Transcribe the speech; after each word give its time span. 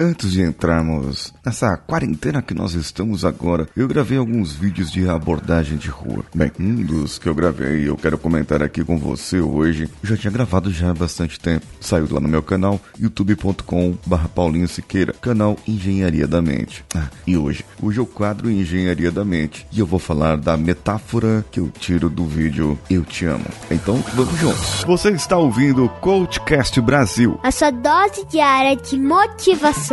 Antes 0.00 0.30
de 0.30 0.42
entrarmos 0.42 1.34
nessa 1.44 1.76
quarentena 1.76 2.40
que 2.40 2.54
nós 2.54 2.74
estamos 2.74 3.24
agora, 3.24 3.68
eu 3.76 3.88
gravei 3.88 4.16
alguns 4.16 4.52
vídeos 4.52 4.92
de 4.92 5.08
abordagem 5.08 5.76
de 5.76 5.88
rua. 5.88 6.24
Bem, 6.32 6.52
um 6.60 6.76
dos 6.84 7.18
que 7.18 7.28
eu 7.28 7.34
gravei 7.34 7.88
eu 7.88 7.96
quero 7.96 8.16
comentar 8.16 8.62
aqui 8.62 8.84
com 8.84 8.96
você 8.96 9.40
hoje, 9.40 9.90
eu 10.00 10.08
já 10.08 10.16
tinha 10.16 10.30
gravado 10.30 10.70
já 10.70 10.90
há 10.90 10.94
bastante 10.94 11.40
tempo. 11.40 11.66
Saiu 11.80 12.06
lá 12.12 12.20
no 12.20 12.28
meu 12.28 12.44
canal, 12.44 12.80
youtube.com.br 12.96 14.28
Paulinho 14.32 14.68
Siqueira, 14.68 15.12
canal 15.14 15.56
Engenharia 15.66 16.28
da 16.28 16.40
Mente. 16.40 16.84
Ah, 16.94 17.08
e 17.26 17.36
hoje? 17.36 17.64
Hoje 17.82 17.98
é 17.98 18.02
o 18.02 18.06
quadro 18.06 18.48
Engenharia 18.48 19.10
da 19.10 19.24
Mente 19.24 19.66
e 19.72 19.80
eu 19.80 19.86
vou 19.86 19.98
falar 19.98 20.36
da 20.36 20.56
metáfora 20.56 21.44
que 21.50 21.58
eu 21.58 21.72
tiro 21.76 22.08
do 22.08 22.24
vídeo 22.24 22.78
Eu 22.88 23.04
Te 23.04 23.24
Amo. 23.24 23.46
Então, 23.68 23.96
vamos 24.14 24.38
juntos. 24.38 24.84
Você 24.84 25.10
está 25.10 25.36
ouvindo 25.36 25.86
o 25.86 25.88
Coachcast 25.88 26.80
Brasil. 26.80 27.40
A 27.42 27.50
sua 27.50 27.72
dose 27.72 28.24
diária 28.30 28.76
de 28.76 28.96
motivação. 28.96 29.87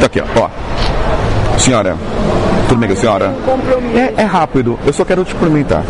Tá 0.00 0.06
aqui, 0.06 0.20
ó. 0.20 0.24
ó. 0.42 1.58
Senhora, 1.58 1.96
tudo 2.68 2.78
bem 2.80 2.88
com 2.88 2.94
a 2.94 2.98
senhora? 2.98 3.34
É, 3.94 4.22
é 4.22 4.24
rápido, 4.24 4.78
eu 4.84 4.92
só 4.92 5.04
quero 5.04 5.24
te 5.24 5.34
cumprimentar. 5.34 5.82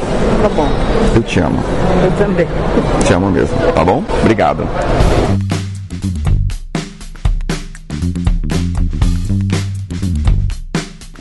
Tá 0.42 0.48
bom, 0.50 0.68
Eu 1.16 1.22
te 1.22 1.41
amo. 1.41 1.58
eu 2.05 2.12
também. 2.24 2.46
Te 3.05 3.12
amo 3.14 3.30
mesmo, 3.30 3.56
tá 3.72 3.84
bom? 3.84 4.05
Obrigado. 4.20 4.68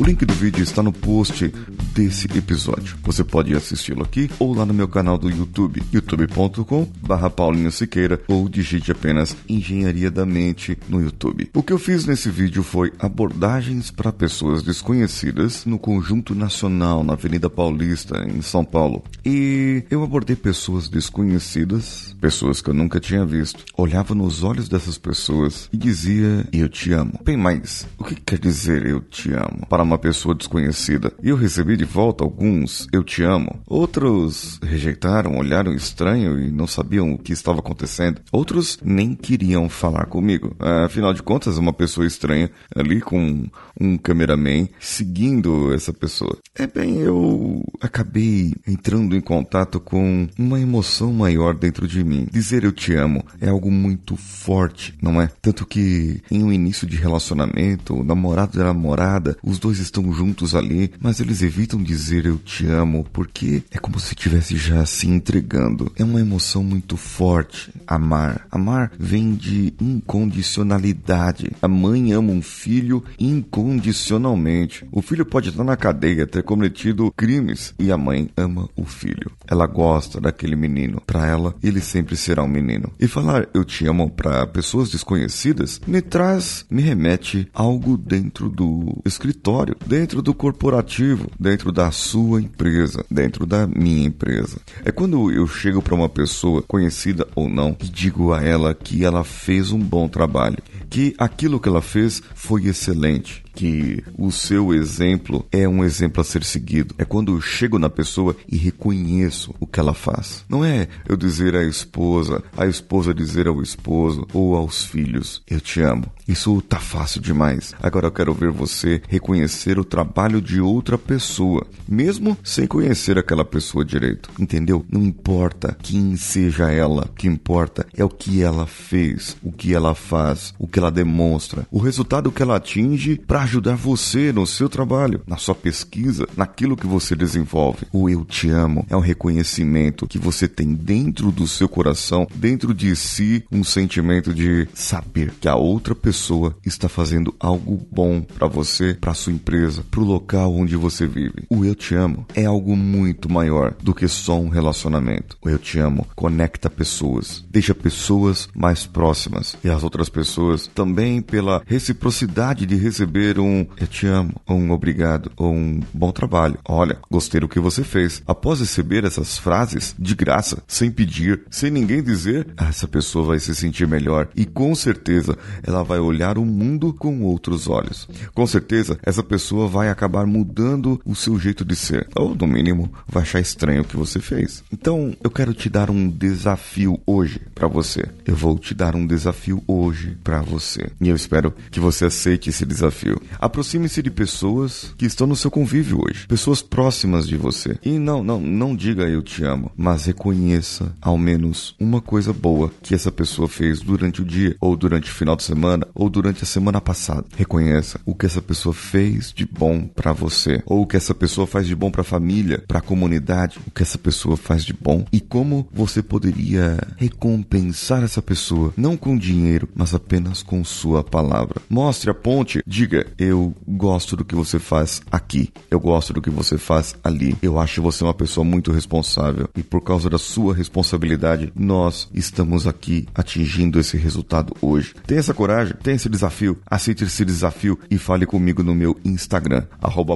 O 0.04 0.06
link 0.06 0.26
do 0.26 0.34
vídeo 0.34 0.62
está 0.62 0.84
no 0.84 0.92
post 0.92 1.50
desse 1.94 2.28
episódio. 2.38 2.98
Você 3.04 3.24
pode 3.24 3.54
assisti-lo 3.56 4.04
aqui 4.04 4.30
ou 4.40 4.54
lá 4.54 4.66
no 4.66 4.74
meu 4.74 4.88
canal 4.88 5.18
do 5.18 5.30
YouTube, 5.30 5.84
youtube.com 5.94 6.88
barra 7.02 7.30
Paulinho 7.30 7.72
Siqueira 7.72 8.20
ou 8.28 8.50
digite 8.50 8.92
apenas 8.92 9.36
Engenharia 9.48 10.09
da 10.09 10.26
Mente 10.26 10.78
no 10.90 11.02
YouTube. 11.02 11.50
O 11.54 11.62
que 11.62 11.72
eu 11.72 11.78
fiz 11.78 12.06
nesse 12.06 12.30
vídeo 12.30 12.64
foi 12.64 12.92
abordagens 12.98 13.92
para 13.92 14.12
pessoas 14.12 14.64
desconhecidas 14.64 15.66
no 15.66 15.78
Conjunto 15.78 16.34
Nacional, 16.34 17.04
na 17.04 17.14
Avenida 17.14 17.50
Paulista, 17.50 18.26
em 18.28 18.42
São 18.42 18.66
Paulo. 18.66 19.04
E 19.23 19.84
eu 19.89 20.04
abordei 20.04 20.36
pessoas 20.36 20.89
desconhecidas, 20.89 22.16
pessoas 22.20 22.62
que 22.62 22.70
eu 22.70 22.73
nunca 22.73 23.00
tinha 23.00 23.26
visto. 23.26 23.64
Olhava 23.78 24.16
nos 24.16 24.44
olhos 24.44 24.67
dessas 24.67 24.98
pessoas 24.98 25.70
e 25.72 25.78
dizia, 25.78 26.48
eu 26.52 26.67
te 26.67 26.92
amo. 26.92 27.20
Bem, 27.23 27.38
mas 27.38 27.86
o 27.98 28.04
que 28.04 28.16
quer 28.16 28.39
dizer 28.39 28.86
eu 28.86 29.00
te 29.00 29.32
amo 29.32 29.67
para 29.70 29.84
uma 29.84 29.98
pessoa 29.98 30.34
desconhecida? 30.34 31.14
E 31.22 31.30
eu 31.30 31.36
recebi 31.36 31.83
de 31.84 31.86
volta 31.86 32.23
alguns 32.23 32.88
eu 32.94 33.03
te 33.03 33.23
amo. 33.23 33.62
Outros 33.67 34.58
rejeitaram, 34.64 35.38
olharam 35.38 35.73
estranho 35.73 36.39
e 36.39 36.50
não 36.50 36.66
sabiam 36.66 37.12
o 37.12 37.17
que 37.17 37.34
estava 37.34 37.59
acontecendo. 37.59 38.22
Outros 38.31 38.80
nem 38.81 39.14
queriam 39.14 39.67
falar 39.67 40.06
comigo. 40.06 40.56
Afinal 40.86 41.14
de 41.14 41.22
contas, 41.22 41.58
uma 41.58 41.73
pessoa 41.73 42.08
estranha 42.08 42.50
ali 42.73 43.02
com 43.02 43.45
um 43.80 43.98
cameraman 43.98 44.70
seguindo 44.80 45.73
essa 45.73 45.92
pessoa. 45.92 46.38
É 46.56 46.66
bem, 46.66 47.00
eu 47.00 47.61
acabei 47.81 48.54
entrando 48.66 49.16
em 49.16 49.22
contato 49.22 49.80
com 49.80 50.28
uma 50.39 50.59
emoção 50.59 51.11
maior 51.11 51.54
dentro 51.54 51.86
de 51.86 52.02
mim. 52.04 52.28
Dizer 52.31 52.64
eu 52.64 52.72
te 52.72 52.94
amo 52.94 53.26
é 53.42 53.50
algo 53.50 53.70
muito 53.70 54.16
forte, 54.16 54.95
não 55.02 55.22
é? 55.22 55.30
Tanto 55.42 55.66
que 55.66 56.22
em 56.31 56.44
um 56.44 56.54
início 56.54 56.88
de 56.88 56.95
relacionamento, 56.95 57.95
o 57.95 58.04
namorado 58.04 58.58
e 58.58 58.61
a 58.61 58.66
namorada, 58.66 59.36
os 59.44 59.59
dois 59.59 59.80
estão 59.80 60.14
juntos 60.14 60.56
ali, 60.56 60.92
mas 61.02 61.20
eles 61.20 61.42
evitam 61.42 61.73
dizer 61.82 62.26
eu 62.26 62.38
te 62.38 62.68
amo 62.68 63.06
porque 63.12 63.64
é 63.72 63.78
como 63.78 64.00
se 64.00 64.14
estivesse 64.14 64.58
já 64.58 64.86
se 64.86 65.08
entregando. 65.08 65.92
É 65.96 66.04
uma 66.04 66.20
emoção 66.20 66.64
muito 66.64 66.98
forte. 66.98 67.72
Amar. 67.88 68.48
Amar 68.52 68.92
vem 69.00 69.36
de 69.36 69.73
incondicionalidade. 69.80 71.52
A 71.62 71.67
mãe 71.67 72.12
ama 72.14 72.32
um 72.32 72.42
filho 72.42 73.04
incondicionalmente. 73.20 74.86
O 74.92 75.02
filho 75.02 75.26
pode 75.26 75.50
estar 75.50 75.64
na 75.64 75.78
cadeia, 75.78 76.28
ter 76.28 76.44
cometido 76.44 77.12
crimes 77.16 77.73
e 77.80 77.92
a 77.92 77.98
mãe 77.98 78.30
ama 78.36 78.70
o 78.76 78.86
filho. 78.86 79.32
Ela 79.48 79.67
gosta 79.67 80.20
daquele 80.20 80.56
menino. 80.56 81.02
Para 81.06 81.26
ela, 81.28 81.56
ele 81.64 81.82
sempre 81.82 82.16
será 82.16 82.44
um 82.44 82.48
menino. 82.48 82.92
E 83.00 83.08
falar 83.08 83.48
eu 83.54 83.64
te 83.64 83.88
amo 83.88 84.10
para 84.10 84.45
pessoas 84.48 84.89
desconhecidas 84.89 85.80
me 85.88 86.02
traz, 86.02 86.66
me 86.70 86.82
remete 86.82 87.48
algo 87.54 87.98
dentro 87.98 88.50
do 88.50 88.98
escritório, 89.06 89.76
dentro 89.86 90.22
do 90.22 90.33
corporativo, 90.33 91.30
dentro 91.39 91.63
da 91.72 91.92
sua 91.92 92.42
empresa, 92.42 93.06
dentro 93.10 93.46
da 93.46 93.68
minha 93.68 94.06
empresa. 94.06 94.58
É 94.84 94.92
quando 94.92 95.32
eu 95.32 95.48
chego 95.48 95.82
para 95.82 95.96
uma 95.96 96.10
pessoa, 96.10 96.62
conhecida 96.64 97.28
ou 97.36 97.50
não, 97.50 97.76
e 97.82 97.90
digo 97.90 98.34
a 98.34 98.44
ela 98.44 98.74
que 98.74 99.04
ela 99.04 99.24
fez 99.24 99.72
um 99.72 99.80
bom 99.80 100.08
trabalho, 100.08 100.58
que 100.90 101.14
aquilo 101.18 101.60
que 101.60 101.70
ela 101.70 101.82
fez 101.82 102.22
foi 102.36 102.68
excelente, 102.68 103.42
que 103.53 104.03
o 104.17 104.31
seu 104.31 104.73
exemplo 104.73 105.45
é 105.52 105.67
um 105.67 105.83
exemplo 105.83 106.21
a 106.21 106.23
ser 106.23 106.43
seguido. 106.43 106.95
É 106.97 107.05
quando 107.05 107.36
eu 107.36 107.41
chego 107.41 107.77
na 107.77 107.89
pessoa 107.89 108.36
e 108.52 108.58
reconheço 108.58 109.53
o 109.59 109.67
que 109.67 109.80
ela 109.80 109.93
faz. 109.93 110.43
Não 110.49 110.64
é 110.64 110.87
eu 111.08 111.15
dizer 111.15 111.55
à 111.55 111.64
esposa, 111.64 112.43
a 112.58 112.65
esposa 112.65 113.14
dizer 113.14 113.47
ao 113.47 113.61
esposo 113.61 114.27
ou 114.33 114.55
aos 114.55 114.86
filhos, 114.86 115.41
eu 115.47 115.61
te 115.61 115.81
amo. 115.81 116.05
Isso 116.27 116.61
tá 116.61 116.80
fácil 116.80 117.21
demais. 117.21 117.73
Agora 117.81 118.08
eu 118.08 118.11
quero 118.11 118.33
ver 118.33 118.52
você 118.52 119.02
reconhecer 119.08 119.77
o 119.77 119.83
trabalho 119.83 120.41
de 120.41 120.61
outra 120.61 120.97
pessoa, 120.97 121.67
mesmo 121.87 122.37
sem 122.43 122.65
conhecer 122.65 123.17
aquela 123.17 123.43
pessoa 123.43 123.83
direito. 123.83 124.30
Entendeu? 124.39 124.85
Não 124.89 125.03
importa 125.03 125.77
quem 125.81 126.15
seja 126.15 126.71
ela, 126.71 127.03
o 127.03 127.14
que 127.14 127.27
importa 127.27 127.85
é 127.95 128.03
o 128.03 128.09
que 128.09 128.41
ela 128.41 128.65
fez, 128.65 129.35
o 129.44 129.51
que 129.51 129.74
ela 129.74 129.94
faz, 129.94 130.53
o 130.57 130.68
que 130.68 130.80
ela 130.80 130.91
demonstra, 130.91 131.68
o 131.69 131.80
resultado 131.80 132.31
que 132.31 132.41
ela 132.41 132.56
atinge 132.56 133.18
para 133.18 133.43
ajudar 133.44 133.75
você 133.75 134.31
no 134.31 134.48
seu 134.48 134.69
trabalho, 134.69 135.21
na 135.27 135.38
sua 135.38 135.54
pesquisa, 135.54 136.27
naquilo 136.36 136.77
que 136.77 136.88
você 136.88 137.15
desenvolve. 137.15 137.86
O 137.92 138.09
eu 138.09 138.25
te 138.25 138.50
amo 138.50 138.86
é 138.89 138.95
um 138.95 139.01
reconhecimento 139.01 140.07
que 140.07 140.18
você 140.18 140.48
tem 140.48 140.74
dentro 140.74 141.31
do 141.31 141.48
seu 141.48 141.68
coração, 141.68 142.27
dentro 142.33 142.74
de 142.74 142.95
si, 142.95 143.44
um 143.51 143.63
sentimento 143.63 144.33
de 144.33 144.68
saber 144.74 145.33
que 145.39 145.48
a 145.48 145.56
outra 145.56 145.94
pessoa 145.94 146.56
está 146.65 146.88
fazendo 146.88 147.36
algo 147.39 147.86
bom 147.92 148.21
para 148.21 148.48
você, 148.48 148.94
para 148.94 149.13
sua 149.13 149.33
empresa, 149.33 149.83
para 149.92 150.00
o 150.00 150.06
local 150.06 150.53
onde 150.56 150.75
você 150.75 151.06
vive. 151.06 151.45
O 151.50 151.65
eu 151.65 151.75
te 151.75 151.95
amo 151.95 152.25
é 152.33 152.45
algo 152.45 152.75
muito 152.75 153.31
maior 153.31 153.75
do 153.81 153.94
que 153.94 154.07
só 154.07 154.39
um 154.39 154.50
relacionamento. 154.50 155.38
O 155.42 155.50
eu 155.50 155.59
te 155.59 155.80
amo 155.80 156.07
conecta 156.15 156.69
pessoas, 156.69 157.44
deixa 157.50 157.75
pessoas 157.75 158.48
mais 158.56 158.86
próximas 158.86 159.56
e 159.63 159.69
as 159.69 159.83
outras 159.83 160.09
pessoas 160.09 160.68
também 160.74 161.21
pela 161.21 161.62
reciprocidade 161.65 162.65
de 162.65 162.75
receber 162.75 163.32
um 163.39 163.66
eu 163.77 163.88
te 163.88 164.07
amo, 164.07 164.33
ou 164.48 164.57
um 164.57 164.71
obrigado, 164.71 165.31
ou 165.38 165.54
um 165.54 165.81
bom 165.94 166.12
trabalho. 166.12 166.57
Olha, 166.66 166.98
gostei 167.10 167.42
do 167.42 167.48
que 167.48 167.60
você 167.60 167.83
fez. 167.83 168.21
Após 168.27 168.60
receber 168.60 169.04
essas 169.04 169.38
frases 169.38 169.95
de 169.98 170.16
graça, 170.16 170.63
sem 170.68 170.92
pedir, 170.92 171.42
sem 171.50 171.69
ninguém 171.69 172.01
dizer, 172.01 172.48
ah, 172.57 172.69
essa 172.69 172.88
pessoa 172.88 173.25
vai 173.25 173.39
se 173.39 173.54
sentir 173.56 173.88
melhor 173.88 174.30
e 174.36 174.45
com 174.45 174.74
certeza 174.75 175.38
ela 175.63 175.83
vai 175.83 176.00
olhar 176.00 176.38
o 176.38 176.45
mundo 176.45 176.94
com 176.94 177.21
outros 177.24 177.68
olhos. 177.68 178.07
Com 178.33 178.45
certeza 178.48 178.98
essa 179.04 179.24
pessoa 179.24 179.68
vai 179.68 179.89
acabar 179.89 180.25
mudando 180.25 181.00
o 181.06 181.15
seu 181.15 181.39
jeito 181.39 181.65
de 181.65 181.75
ser, 181.75 182.07
ou 182.15 182.36
no 182.36 182.48
mínimo 182.48 182.92
vai 183.07 183.24
achar 183.24 183.39
estranho 183.39 183.81
o 183.81 183.86
que 183.86 183.98
você 183.98 184.19
fez. 184.19 184.63
Então, 184.71 185.15
eu 185.24 185.30
quero 185.30 185.54
te 185.54 185.69
dar 185.69 185.89
um 185.89 186.10
desafio 186.10 187.00
hoje 187.06 187.42
para 187.54 187.68
você. 187.68 188.06
Eu 188.25 188.36
vou 188.36 188.57
te 188.57 188.74
dar 188.74 188.95
um 188.95 189.06
desafio 189.06 189.63
hoje 189.68 190.18
para 190.24 190.42
você. 190.42 190.89
E 191.01 191.10
eu 191.10 191.15
espero 191.15 191.54
que 191.71 191.80
você 191.80 192.06
aceite 192.06 192.50
esse 192.50 192.65
desafio. 192.65 193.19
Aproxime-se 193.39 194.01
de 194.01 194.12
pessoas 194.12 194.94
que 194.98 195.06
estão 195.06 195.28
no 195.28 195.36
seu 195.36 195.51
convívio 195.51 196.01
hoje, 196.04 196.28
pessoas 196.28 196.62
próximas 196.62 197.28
de 197.28 197.38
você. 197.38 197.77
E 197.83 197.97
não, 198.00 198.24
não, 198.24 198.39
não 198.39 198.75
diga 198.75 199.03
eu 199.03 199.21
te 199.21 199.44
amo, 199.44 199.71
mas 199.75 200.06
reconheça 200.06 200.95
ao 201.01 201.18
menos 201.18 201.75
uma 201.80 202.01
coisa 202.01 202.33
boa 202.33 202.71
que 202.81 202.95
essa 202.95 203.12
pessoa 203.12 203.47
fez 203.47 203.80
durante 203.80 204.21
o 204.21 204.25
dia, 204.25 204.56
ou 204.59 204.75
durante 204.75 205.09
o 205.09 205.13
final 205.13 205.36
de 205.36 205.44
semana, 205.44 205.88
ou 205.94 206.09
durante 206.09 206.44
a 206.44 206.47
semana 206.47 206.81
passada. 206.81 207.25
Reconheça 207.36 208.00
o 208.06 208.15
que 208.15 208.25
essa 208.25 208.42
pessoa 208.42 208.74
fez 208.74 209.31
de 209.33 209.45
bom 209.45 209.88
para 209.88 210.13
você, 210.13 210.62
ou 210.65 210.81
o 210.81 210.88
que 210.88 210.97
essa 210.97 211.13
pessoa 211.13 211.47
faz 211.47 211.68
de 211.68 211.75
bom 211.75 211.92
para 211.92 212.01
a 212.01 212.06
família, 212.06 212.63
para 212.68 212.80
a 212.80 212.81
comunidade, 212.81 213.59
o 213.65 213.71
que 213.71 213.83
essa 213.83 213.97
pessoa 213.97 214.38
faz 214.38 214.63
de 214.63 214.74
bom 214.74 215.06
e 215.12 215.19
como 215.19 215.68
você 215.71 216.01
poderia 216.01 216.77
recompensar 216.97 218.03
essa 218.03 218.21
pessoa, 218.21 218.74
não 218.77 218.97
com 218.97 219.18
dinheiro, 219.18 219.68
mas 219.75 219.94
apenas 219.94 220.42
com 220.44 220.63
sua 220.63 221.03
palavra. 221.03 221.62
Mostre 221.69 222.09
a 222.09 222.13
ponte, 222.13 222.62
diga 222.65 223.07
eu 223.18 223.54
gosto 223.68 224.15
do 224.15 224.25
que 224.25 224.36
você 224.36 224.60
faz 224.60 225.01
aqui. 225.12 225.51
Eu 225.69 225.80
gosto 225.80 226.13
do 226.13 226.21
que 226.21 226.30
você 226.30 226.57
faz 226.57 226.95
ali. 227.04 227.36
Eu 227.42 227.60
acho 227.60 227.81
você 227.81 228.04
uma 228.04 228.13
pessoa 228.13 228.44
muito 228.44 228.71
responsável 228.71 229.50
e 229.56 229.63
por 229.63 229.81
causa 229.81 230.10
da 230.10 230.18
sua 230.18 230.54
responsabilidade, 230.54 231.51
nós 231.56 232.10
estamos 232.13 232.68
aqui 232.68 233.07
atingindo 233.13 233.80
esse 233.80 233.98
resultado 233.98 234.56
hoje. 234.62 234.94
Tenha 235.06 235.19
essa 235.19 235.33
coragem, 235.33 235.75
tenha 235.81 235.95
esse 235.95 236.10
desafio, 236.10 236.57
aceite 236.65 237.04
esse 237.04 237.25
desafio 237.25 237.80
e 237.89 237.98
fale 237.98 238.25
comigo 238.25 238.63
no 238.63 238.75
meu 238.75 238.98
Instagram, 239.04 239.66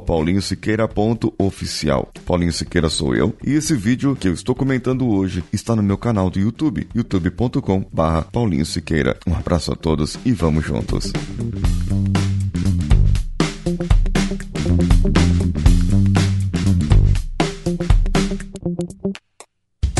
paulinhosiqueira.oficial. 0.05 2.11
Paulinho 2.25 2.53
Siqueira 2.53 2.89
sou 2.89 3.15
eu 3.15 3.35
e 3.43 3.53
esse 3.53 3.75
vídeo 3.75 4.15
que 4.15 4.27
eu 4.27 4.33
estou 4.33 4.55
comentando 4.55 5.07
hoje 5.07 5.43
está 5.51 5.75
no 5.75 5.83
meu 5.83 5.97
canal 5.97 6.29
do 6.29 6.39
YouTube, 6.39 6.87
youtube.com 6.93 7.85
barra 7.91 8.23
Paulinho 8.23 8.65
Siqueira. 8.65 9.17
Um 9.25 9.33
abraço 9.33 9.71
a 9.71 9.75
todos 9.75 10.19
e 10.25 10.31
vamos 10.31 10.65
juntos. 10.65 11.11